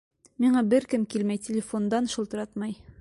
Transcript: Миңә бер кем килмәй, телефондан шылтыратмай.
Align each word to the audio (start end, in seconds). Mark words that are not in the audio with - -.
Миңә 0.45 0.63
бер 0.71 0.87
кем 0.93 1.03
килмәй, 1.11 1.43
телефондан 1.49 2.11
шылтыратмай. 2.15 2.75